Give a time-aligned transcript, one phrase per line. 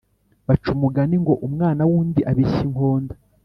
[0.47, 3.13] Baca umugani ngo umwana wundi abishya inkonda